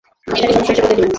[0.33, 1.09] আমি এটাকে সমস্যা হিসেবেও দেখি না!